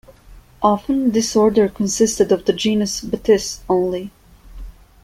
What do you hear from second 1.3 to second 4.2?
order consisted of the genus "Batis" only.